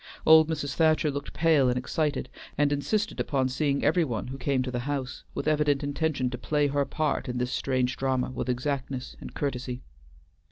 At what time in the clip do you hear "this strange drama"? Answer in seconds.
7.37-8.31